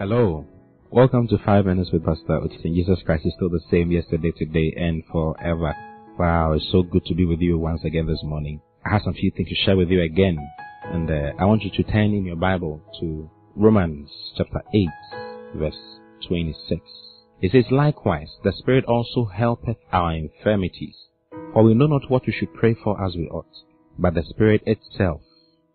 Hello. 0.00 0.46
Welcome 0.90 1.28
to 1.28 1.36
Five 1.44 1.66
Minutes 1.66 1.90
with 1.92 2.06
Pastor 2.06 2.38
Oti. 2.38 2.72
Jesus 2.74 3.00
Christ 3.04 3.26
is 3.26 3.34
still 3.36 3.50
the 3.50 3.60
same 3.70 3.92
yesterday, 3.92 4.30
today, 4.30 4.72
and 4.74 5.02
forever. 5.12 5.74
Wow, 6.18 6.54
it's 6.54 6.66
so 6.72 6.82
good 6.82 7.04
to 7.04 7.14
be 7.14 7.26
with 7.26 7.40
you 7.40 7.58
once 7.58 7.84
again 7.84 8.06
this 8.06 8.22
morning. 8.22 8.62
I 8.82 8.94
have 8.94 9.02
some 9.04 9.12
few 9.12 9.30
things 9.30 9.50
to 9.50 9.54
share 9.54 9.76
with 9.76 9.90
you 9.90 10.00
again. 10.00 10.38
And 10.84 11.10
uh, 11.10 11.32
I 11.38 11.44
want 11.44 11.64
you 11.64 11.70
to 11.72 11.82
turn 11.82 12.14
in 12.14 12.24
your 12.24 12.36
Bible 12.36 12.80
to 12.98 13.28
Romans 13.54 14.08
chapter 14.38 14.62
8, 14.72 14.88
verse 15.56 15.76
26. 16.26 16.80
It 17.42 17.52
says, 17.52 17.70
Likewise, 17.70 18.30
the 18.42 18.54
Spirit 18.56 18.86
also 18.86 19.26
helpeth 19.26 19.76
our 19.92 20.14
infirmities. 20.14 20.94
For 21.52 21.62
we 21.62 21.74
know 21.74 21.88
not 21.88 22.10
what 22.10 22.26
we 22.26 22.32
should 22.32 22.54
pray 22.54 22.74
for 22.82 23.04
as 23.04 23.16
we 23.16 23.28
ought, 23.28 23.54
but 23.98 24.14
the 24.14 24.22
Spirit 24.22 24.62
itself 24.64 25.20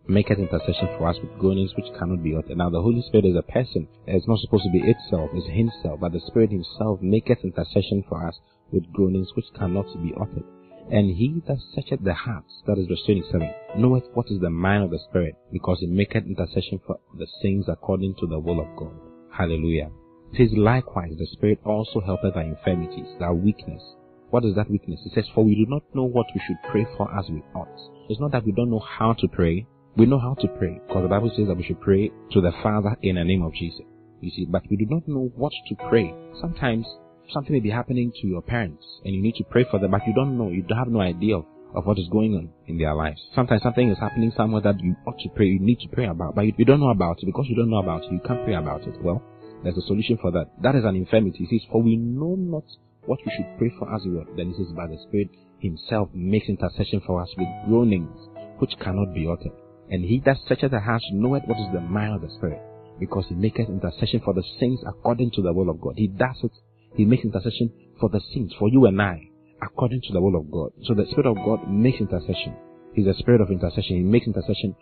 maketh 0.07 0.39
intercession 0.39 0.87
for 0.97 1.07
us 1.07 1.17
with 1.21 1.37
groanings 1.39 1.73
which 1.75 1.91
cannot 1.97 2.23
be 2.23 2.35
uttered. 2.35 2.57
Now 2.57 2.69
the 2.69 2.81
Holy 2.81 3.01
Spirit 3.07 3.25
is 3.25 3.35
a 3.35 3.51
person. 3.51 3.87
It's 4.07 4.27
not 4.27 4.39
supposed 4.39 4.63
to 4.65 4.71
be 4.71 4.79
itself, 4.79 5.29
it's 5.33 5.47
himself, 5.47 5.99
but 5.99 6.11
the 6.13 6.21
Spirit 6.27 6.51
himself 6.51 7.01
maketh 7.01 7.43
intercession 7.43 8.03
for 8.07 8.27
us 8.27 8.39
with 8.71 8.91
groanings 8.93 9.29
which 9.35 9.45
cannot 9.57 9.85
be 10.01 10.13
uttered. 10.19 10.43
And 10.91 11.09
he 11.09 11.41
that 11.47 11.57
searcheth 11.73 12.03
the 12.03 12.13
hearts, 12.13 12.61
that 12.67 12.77
is 12.77 12.87
verse 12.87 13.01
27, 13.05 13.49
knoweth 13.77 14.03
what 14.13 14.27
is 14.29 14.39
the 14.39 14.51
mind 14.51 14.83
of 14.83 14.91
the 14.91 14.99
Spirit, 15.09 15.35
because 15.51 15.79
he 15.79 15.87
maketh 15.87 16.25
intercession 16.25 16.79
for 16.85 16.99
the 17.17 17.25
saints 17.41 17.67
according 17.67 18.15
to 18.19 18.27
the 18.27 18.37
will 18.37 18.59
of 18.59 18.67
God. 18.77 18.93
Hallelujah. 19.31 19.89
It 20.33 20.37
says, 20.37 20.57
likewise, 20.57 21.13
the 21.17 21.27
Spirit 21.31 21.59
also 21.65 22.01
helpeth 22.01 22.35
our 22.35 22.43
infirmities, 22.43 23.07
our 23.19 23.33
weakness. 23.33 23.81
What 24.29 24.45
is 24.45 24.55
that 24.55 24.69
weakness? 24.69 24.99
It 25.05 25.13
says, 25.15 25.25
for 25.33 25.43
we 25.43 25.55
do 25.55 25.65
not 25.67 25.83
know 25.95 26.03
what 26.03 26.27
we 26.35 26.41
should 26.45 26.57
pray 26.69 26.85
for 26.97 27.09
as 27.17 27.29
we 27.29 27.41
ought. 27.55 27.67
It's 28.09 28.19
not 28.19 28.31
that 28.33 28.45
we 28.45 28.51
don't 28.51 28.69
know 28.69 28.79
how 28.79 29.13
to 29.13 29.27
pray, 29.27 29.65
we 29.97 30.05
know 30.05 30.19
how 30.19 30.33
to 30.33 30.47
pray 30.59 30.81
because 30.87 31.03
the 31.03 31.09
Bible 31.09 31.31
says 31.35 31.47
that 31.47 31.55
we 31.55 31.63
should 31.63 31.79
pray 31.79 32.11
to 32.31 32.41
the 32.41 32.51
Father 32.61 32.97
in 33.01 33.15
the 33.15 33.23
name 33.23 33.43
of 33.43 33.53
Jesus. 33.53 33.85
You 34.19 34.29
see, 34.31 34.45
but 34.45 34.63
we 34.69 34.75
do 34.75 34.85
not 34.89 35.07
know 35.07 35.31
what 35.35 35.53
to 35.69 35.75
pray. 35.89 36.13
Sometimes 36.41 36.85
something 37.33 37.53
may 37.53 37.61
be 37.61 37.69
happening 37.69 38.11
to 38.21 38.27
your 38.27 38.41
parents 38.41 38.83
and 39.05 39.15
you 39.15 39.21
need 39.21 39.35
to 39.35 39.45
pray 39.45 39.65
for 39.69 39.79
them, 39.79 39.91
but 39.91 40.01
you 40.05 40.13
don't 40.13 40.37
know, 40.37 40.49
you 40.49 40.65
have 40.75 40.87
no 40.87 40.99
idea 40.99 41.37
of, 41.37 41.45
what 41.83 41.99
is 41.99 42.07
going 42.09 42.33
on 42.35 42.49
in 42.67 42.77
their 42.77 42.95
lives. 42.95 43.19
Sometimes 43.35 43.61
something 43.61 43.89
is 43.89 43.97
happening 43.99 44.31
somewhere 44.37 44.61
that 44.61 44.79
you 44.79 44.95
ought 45.05 45.19
to 45.19 45.29
pray, 45.35 45.47
you 45.47 45.59
need 45.59 45.79
to 45.81 45.89
pray 45.89 46.05
about, 46.05 46.33
but 46.33 46.43
you, 46.43 46.65
don't 46.65 46.79
know 46.79 46.89
about 46.89 47.17
it 47.21 47.25
because 47.25 47.47
you 47.49 47.55
don't 47.55 47.69
know 47.69 47.83
about 47.83 48.03
it, 48.03 48.11
you 48.13 48.21
can't 48.25 48.45
pray 48.45 48.55
about 48.55 48.83
it. 48.83 48.95
Well, 49.01 49.21
there's 49.61 49.75
a 49.77 49.81
solution 49.81 50.17
for 50.21 50.31
that. 50.31 50.51
That 50.61 50.75
is 50.75 50.85
an 50.85 50.95
infirmity. 50.95 51.45
He 51.45 51.59
says, 51.59 51.67
for 51.69 51.81
we 51.81 51.97
know 51.97 52.35
not 52.37 52.63
what 53.05 53.19
we 53.25 53.31
should 53.35 53.57
pray 53.57 53.73
for 53.77 53.93
as 53.93 54.03
we 54.05 54.11
ought. 54.15 54.37
Then 54.37 54.51
he 54.51 54.63
says, 54.63 54.71
by 54.73 54.87
the 54.87 54.97
Spirit 55.07 55.29
himself 55.59 56.09
makes 56.13 56.47
intercession 56.47 57.01
for 57.05 57.21
us 57.21 57.29
with 57.37 57.47
groanings 57.67 58.19
which 58.59 58.71
cannot 58.81 59.13
be 59.13 59.27
uttered. 59.27 59.51
And 59.91 60.03
he 60.03 60.21
that 60.25 60.37
searcheth 60.47 60.71
the 60.71 60.79
heart 60.79 61.03
knoweth 61.11 61.43
what 61.45 61.59
is 61.59 61.73
the 61.73 61.81
mind 61.81 62.15
of 62.15 62.21
the 62.21 62.29
Spirit, 62.37 62.61
because 62.99 63.25
he 63.29 63.35
maketh 63.35 63.69
intercession 63.69 64.21
for 64.23 64.33
the 64.33 64.43
saints 64.59 64.83
according 64.87 65.31
to 65.31 65.41
the 65.41 65.53
will 65.53 65.69
of 65.69 65.79
God. 65.79 65.93
He 65.97 66.07
does 66.07 66.37
it. 66.43 66.51
He 66.95 67.05
makes 67.05 67.23
intercession 67.23 67.71
for 67.99 68.09
the 68.09 68.21
saints, 68.33 68.55
for 68.57 68.69
you 68.69 68.85
and 68.85 69.01
I, 69.01 69.29
according 69.61 70.01
to 70.01 70.13
the 70.13 70.21
will 70.21 70.35
of 70.39 70.49
God. 70.49 70.71
So 70.83 70.93
the 70.93 71.05
Spirit 71.11 71.27
of 71.27 71.35
God 71.35 71.69
makes 71.69 71.99
intercession. 71.99 72.55
He's 72.93 73.07
a 73.07 73.13
spirit 73.15 73.41
of 73.41 73.51
intercession. 73.51 73.97
He 73.97 74.03
makes 74.03 74.25
intercession 74.25 74.75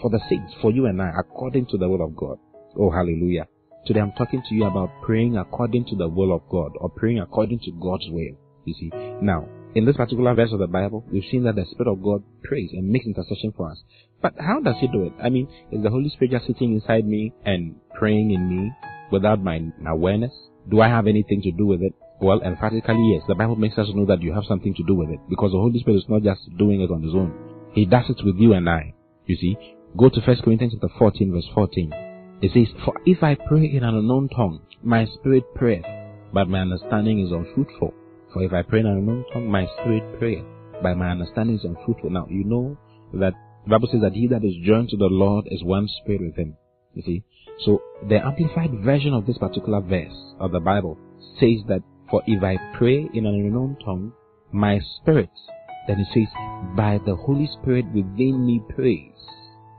for 0.00 0.08
the 0.08 0.20
saints, 0.28 0.52
for 0.62 0.70
you 0.70 0.86
and 0.86 1.02
I, 1.02 1.10
according 1.18 1.66
to 1.66 1.78
the 1.78 1.88
will 1.88 2.04
of 2.04 2.14
God. 2.16 2.38
Oh, 2.78 2.90
hallelujah. 2.90 3.48
Today 3.86 4.00
I'm 4.00 4.12
talking 4.12 4.42
to 4.48 4.54
you 4.54 4.64
about 4.66 4.90
praying 5.02 5.36
according 5.36 5.86
to 5.86 5.96
the 5.96 6.08
will 6.08 6.34
of 6.34 6.42
God, 6.48 6.72
or 6.76 6.88
praying 6.88 7.18
according 7.18 7.58
to 7.60 7.72
God's 7.80 8.06
will. 8.08 8.36
You 8.64 8.74
see. 8.74 8.90
Now, 9.20 9.48
in 9.76 9.84
this 9.84 9.96
particular 9.96 10.34
verse 10.34 10.52
of 10.52 10.58
the 10.58 10.66
Bible, 10.66 11.04
we've 11.12 11.28
seen 11.30 11.44
that 11.44 11.54
the 11.54 11.66
Spirit 11.70 11.92
of 11.92 12.02
God 12.02 12.22
prays 12.42 12.70
and 12.72 12.88
makes 12.88 13.04
intercession 13.04 13.52
for 13.54 13.70
us. 13.70 13.78
But 14.22 14.32
how 14.38 14.58
does 14.58 14.76
He 14.80 14.88
do 14.88 15.04
it? 15.04 15.12
I 15.22 15.28
mean, 15.28 15.48
is 15.70 15.82
the 15.82 15.90
Holy 15.90 16.08
Spirit 16.08 16.30
just 16.30 16.46
sitting 16.46 16.72
inside 16.72 17.06
me 17.06 17.34
and 17.44 17.76
praying 17.94 18.30
in 18.30 18.48
me 18.48 18.72
without 19.12 19.44
my 19.44 19.60
awareness? 19.86 20.32
Do 20.70 20.80
I 20.80 20.88
have 20.88 21.06
anything 21.06 21.42
to 21.42 21.52
do 21.52 21.66
with 21.66 21.82
it? 21.82 21.92
Well, 22.22 22.40
emphatically, 22.40 23.12
yes. 23.12 23.24
The 23.28 23.34
Bible 23.34 23.56
makes 23.56 23.76
us 23.76 23.88
know 23.94 24.06
that 24.06 24.22
you 24.22 24.32
have 24.32 24.44
something 24.48 24.74
to 24.74 24.82
do 24.82 24.94
with 24.94 25.10
it 25.10 25.20
because 25.28 25.52
the 25.52 25.58
Holy 25.58 25.78
Spirit 25.80 25.98
is 25.98 26.08
not 26.08 26.22
just 26.22 26.40
doing 26.56 26.80
it 26.80 26.90
on 26.90 27.02
His 27.02 27.12
own. 27.14 27.34
He 27.74 27.84
does 27.84 28.08
it 28.08 28.24
with 28.24 28.36
you 28.36 28.54
and 28.54 28.70
I. 28.70 28.94
You 29.26 29.36
see, 29.36 29.58
go 29.94 30.08
to 30.08 30.20
1 30.20 30.36
Corinthians 30.42 30.72
chapter 30.72 30.88
14, 30.98 31.32
verse 31.32 31.48
14. 31.54 31.92
It 32.40 32.52
says, 32.54 32.74
For 32.82 32.94
if 33.04 33.22
I 33.22 33.34
pray 33.34 33.66
in 33.66 33.84
an 33.84 33.94
unknown 33.94 34.30
tongue, 34.30 34.62
my 34.82 35.04
spirit 35.04 35.44
prayeth, 35.54 35.84
but 36.32 36.48
my 36.48 36.60
understanding 36.60 37.20
is 37.20 37.30
unfruitful. 37.30 37.92
For 38.36 38.42
if 38.42 38.52
I 38.52 38.60
pray 38.60 38.80
in 38.80 38.86
an 38.86 38.98
unknown 38.98 39.24
tongue, 39.32 39.50
my 39.50 39.64
spirit 39.80 40.18
prayeth, 40.18 40.44
but 40.82 40.94
my 40.98 41.08
understanding 41.08 41.56
is 41.56 41.64
unfruitful. 41.64 42.10
Now, 42.10 42.26
you 42.28 42.44
know 42.44 42.76
that 43.14 43.32
the 43.64 43.70
Bible 43.70 43.88
says 43.90 44.02
that 44.02 44.12
he 44.12 44.26
that 44.26 44.44
is 44.44 44.52
joined 44.62 44.90
to 44.90 44.98
the 44.98 45.06
Lord 45.06 45.48
is 45.50 45.64
one 45.64 45.88
spirit 46.02 46.20
with 46.20 46.36
him. 46.36 46.54
You 46.92 47.02
see? 47.02 47.24
So, 47.64 47.80
the 48.10 48.16
amplified 48.22 48.84
version 48.84 49.14
of 49.14 49.24
this 49.24 49.38
particular 49.38 49.80
verse 49.80 50.12
of 50.38 50.52
the 50.52 50.60
Bible 50.60 50.98
says 51.40 51.64
that, 51.68 51.80
For 52.10 52.20
if 52.26 52.42
I 52.42 52.58
pray 52.76 53.08
in 53.14 53.24
an 53.24 53.36
unknown 53.36 53.78
tongue, 53.82 54.12
my 54.52 54.80
spirit, 55.00 55.30
then 55.88 56.00
it 56.00 56.08
says, 56.12 56.28
by 56.76 57.00
the 57.06 57.16
Holy 57.16 57.48
Spirit 57.58 57.86
within 57.94 58.44
me 58.44 58.60
prays. 58.68 59.16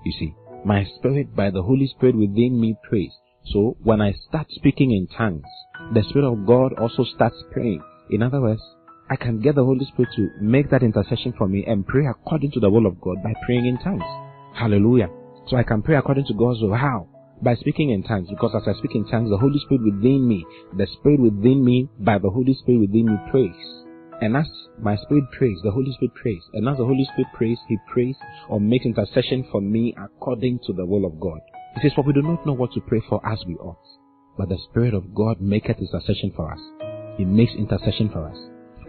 You 0.04 0.14
see? 0.18 0.34
My 0.66 0.84
spirit 0.98 1.36
by 1.36 1.52
the 1.52 1.62
Holy 1.62 1.86
Spirit 1.86 2.16
within 2.16 2.60
me 2.60 2.76
prays. 2.90 3.12
So, 3.54 3.78
when 3.84 4.02
I 4.02 4.16
start 4.28 4.48
speaking 4.50 4.90
in 4.90 5.06
tongues, 5.16 5.46
the 5.94 6.02
Spirit 6.10 6.26
of 6.26 6.48
God 6.48 6.74
also 6.80 7.04
starts 7.04 7.38
praying. 7.52 7.84
In 8.10 8.24
other 8.24 8.42
words, 8.42 8.62
I 9.10 9.16
can 9.16 9.40
get 9.40 9.56
the 9.56 9.64
Holy 9.64 9.86
Spirit 9.86 10.12
to 10.16 10.30
make 10.42 10.70
that 10.70 10.84
intercession 10.84 11.34
for 11.38 11.48
me 11.48 11.64
and 11.66 11.88
pray 11.88 12.06
according 12.08 12.52
to 12.52 12.60
the 12.60 12.70
will 12.70 12.86
of 12.86 13.00
God 13.00 13.24
by 13.24 13.34
praying 13.46 13.66
in 13.66 13.78
tongues. 13.80 14.04
Hallelujah. 14.54 15.10
So 15.48 15.56
I 15.56 15.64
can 15.64 15.82
pray 15.82 15.96
according 15.96 16.26
to 16.26 16.34
God's 16.34 16.62
will. 16.62 16.76
How? 16.76 17.08
By 17.42 17.56
speaking 17.56 17.92
in 17.92 18.04
tongues. 18.04 18.28
Because 18.30 18.52
as 18.56 18.68
I 18.68 18.78
speak 18.78 18.96
in 18.96 19.08
tongues, 19.08 19.30
the 19.30 19.38
Holy 19.38 19.60
Spirit 19.60 19.84
within 19.84 20.28
me, 20.28 20.46
the 20.76 20.88
Spirit 21.00 21.22
within 21.22 21.64
me, 21.64 21.88
by 22.00 22.18
the 22.18 22.30
Holy 22.30 22.54
Spirit 22.56 22.82
within 22.82 23.06
me 23.06 23.18
prays. 23.32 23.78
And 24.20 24.36
as 24.36 24.48
my 24.82 24.98
spirit 24.98 25.26
prays, 25.38 25.58
the 25.64 25.72
Holy 25.72 25.94
Spirit 25.94 26.16
prays. 26.16 26.42
And 26.54 26.68
as 26.68 26.78
the 26.78 26.86
Holy 26.86 27.06
Spirit 27.14 27.32
prays, 27.34 27.60
He 27.68 27.78
prays 27.94 28.16
or 28.50 28.60
makes 28.60 28.86
intercession 28.86 29.48
for 29.52 29.62
me 29.62 29.96
according 29.98 30.60
to 30.66 30.74
the 30.74 30.86
will 30.86 31.06
of 31.06 31.20
God. 31.20 31.40
He 31.76 31.82
says, 31.82 31.94
For 31.96 32.04
we 32.04 32.14
do 32.14 32.24
not 32.24 32.46
know 32.46 32.54
what 32.54 32.72
to 32.74 32.82
pray 32.82 33.02
for 33.08 33.22
as 33.26 33.40
we 33.48 33.56
ought. 33.56 33.78
But 34.38 34.50
the 34.50 34.58
Spirit 34.70 34.94
of 34.94 35.14
God 35.14 35.40
maketh 35.40 35.78
intercession 35.78 36.34
for 36.36 36.52
us. 36.52 36.97
He 37.18 37.26
makes 37.26 37.54
intercession 37.54 38.10
for 38.10 38.28
us. 38.28 38.38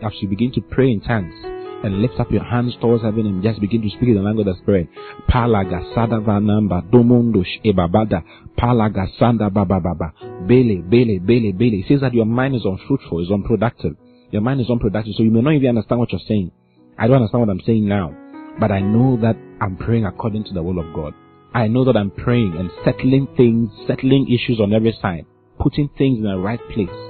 As 0.02 0.12
you 0.20 0.28
begin 0.28 0.52
to 0.52 0.60
pray 0.60 0.92
in 0.92 1.00
tongues 1.00 1.34
and 1.82 2.02
lift 2.02 2.18
up 2.18 2.30
your 2.30 2.44
hands 2.44 2.76
towards 2.80 3.02
heaven 3.02 3.26
and 3.26 3.42
just 3.42 3.60
begin 3.60 3.82
to 3.82 3.88
speak 3.88 4.10
in 4.10 4.14
the 4.14 4.22
language 4.22 4.46
of 4.46 4.56
the 4.56 4.62
Spirit. 4.62 4.88
Palagasada 5.28 6.20
vanamba 6.20 6.82
domondosh 6.90 7.62
ebabada 7.64 8.22
palagasanda 8.58 9.50
bababa 9.50 10.12
bele 10.46 10.82
bele 10.82 11.18
bele 11.18 11.52
bele. 11.52 11.78
It 11.78 11.88
says 11.88 12.00
that 12.00 12.14
your 12.14 12.26
mind 12.26 12.56
is 12.56 12.64
unfruitful, 12.64 13.22
is 13.22 13.30
unproductive. 13.30 13.96
Your 14.30 14.42
mind 14.42 14.60
is 14.60 14.70
unproductive, 14.70 15.14
so 15.16 15.22
you 15.22 15.30
may 15.30 15.40
not 15.40 15.54
even 15.54 15.70
understand 15.70 16.00
what 16.00 16.12
you're 16.12 16.20
saying. 16.28 16.50
I 16.98 17.06
don't 17.06 17.16
understand 17.16 17.40
what 17.40 17.50
I'm 17.50 17.62
saying 17.64 17.88
now, 17.88 18.14
but 18.60 18.70
I 18.70 18.80
know 18.80 19.16
that 19.22 19.36
I'm 19.60 19.76
praying 19.76 20.04
according 20.04 20.44
to 20.44 20.52
the 20.52 20.62
will 20.62 20.78
of 20.78 20.94
God. 20.94 21.14
I 21.54 21.66
know 21.68 21.84
that 21.84 21.96
I'm 21.96 22.10
praying 22.10 22.54
and 22.58 22.70
settling 22.84 23.26
things, 23.36 23.70
settling 23.86 24.28
issues 24.28 24.60
on 24.60 24.74
every 24.74 24.96
side, 25.00 25.24
putting 25.58 25.88
things 25.96 26.18
in 26.18 26.24
the 26.24 26.36
right 26.36 26.60
place 26.74 27.07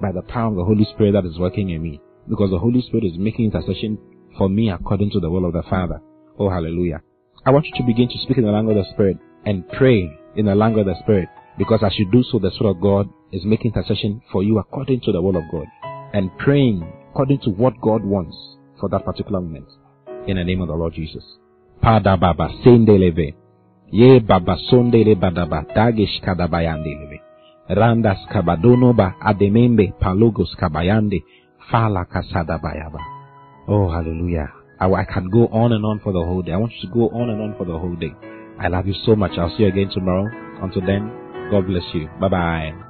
by 0.00 0.12
the 0.12 0.22
power 0.22 0.48
of 0.48 0.56
the 0.56 0.64
Holy 0.64 0.84
Spirit 0.94 1.12
that 1.12 1.26
is 1.26 1.38
working 1.38 1.70
in 1.70 1.82
me. 1.82 2.00
Because 2.28 2.50
the 2.50 2.58
Holy 2.58 2.82
Spirit 2.82 3.04
is 3.04 3.18
making 3.18 3.46
intercession 3.46 3.98
for 4.38 4.48
me 4.48 4.70
according 4.70 5.10
to 5.10 5.20
the 5.20 5.30
will 5.30 5.44
of 5.44 5.52
the 5.52 5.62
Father. 5.68 6.00
Oh, 6.38 6.48
hallelujah. 6.48 7.02
I 7.44 7.50
want 7.50 7.66
you 7.66 7.72
to 7.76 7.82
begin 7.86 8.08
to 8.08 8.18
speak 8.22 8.38
in 8.38 8.44
the 8.44 8.50
language 8.50 8.76
of 8.76 8.84
the 8.84 8.92
Spirit 8.92 9.16
and 9.46 9.68
pray 9.70 10.10
in 10.36 10.46
the 10.46 10.54
language 10.54 10.86
of 10.86 10.94
the 10.94 11.02
Spirit. 11.02 11.28
Because 11.58 11.80
as 11.84 11.98
you 11.98 12.10
do 12.10 12.22
so, 12.30 12.38
the 12.38 12.50
Spirit 12.52 12.70
of 12.70 12.80
God 12.80 13.08
is 13.32 13.44
making 13.44 13.72
intercession 13.74 14.22
for 14.32 14.42
you 14.42 14.58
according 14.58 15.00
to 15.02 15.12
the 15.12 15.20
will 15.20 15.36
of 15.36 15.44
God. 15.50 15.66
And 16.12 16.30
praying 16.38 16.82
according 17.10 17.40
to 17.40 17.50
what 17.50 17.74
God 17.80 18.04
wants 18.04 18.36
for 18.78 18.88
that 18.90 19.04
particular 19.04 19.40
moment. 19.40 19.68
In 20.26 20.36
the 20.36 20.44
name 20.44 20.60
of 20.60 20.68
the 20.68 20.74
Lord 20.74 20.94
Jesus. 20.94 21.24
Pada 21.82 22.18
baba 22.20 22.50
sendeleve. 22.64 23.34
Ye 23.90 24.20
baba 24.20 24.56
sondele 24.70 25.14
badaba 25.16 25.64
dagish 25.74 26.20
kadabayandeleve. 26.22 27.19
Randas 27.70 28.18
kabadonoba 28.32 29.14
ademembe 29.20 29.94
palogos 30.00 30.56
kabayande 30.56 31.22
fala 31.70 32.04
kasada 32.04 32.58
bayaba. 32.58 32.98
Oh, 33.68 33.88
hallelujah. 33.88 34.48
I, 34.80 34.86
I 34.90 35.04
can 35.04 35.30
go 35.30 35.46
on 35.48 35.72
and 35.72 35.84
on 35.84 36.00
for 36.00 36.12
the 36.12 36.18
whole 36.18 36.42
day. 36.42 36.52
I 36.52 36.56
want 36.56 36.72
you 36.74 36.88
to 36.88 36.94
go 36.94 37.08
on 37.10 37.30
and 37.30 37.40
on 37.40 37.54
for 37.56 37.64
the 37.64 37.78
whole 37.78 37.94
day. 37.94 38.12
I 38.58 38.68
love 38.68 38.86
you 38.86 38.94
so 39.06 39.14
much. 39.14 39.32
I'll 39.38 39.54
see 39.56 39.62
you 39.62 39.68
again 39.68 39.90
tomorrow. 39.92 40.26
Until 40.62 40.82
then, 40.84 41.12
God 41.50 41.66
bless 41.66 41.84
you. 41.94 42.08
Bye 42.20 42.28
bye. 42.28 42.89